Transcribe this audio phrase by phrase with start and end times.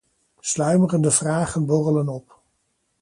[0.39, 2.39] Sluimerende vragen borrelen op.